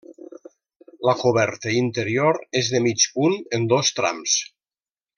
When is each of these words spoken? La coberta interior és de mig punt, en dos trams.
La 1.07 1.15
coberta 1.25 1.75
interior 1.81 2.41
és 2.63 2.73
de 2.77 2.83
mig 2.89 3.07
punt, 3.19 3.39
en 3.59 3.71
dos 3.75 3.97
trams. 4.01 4.39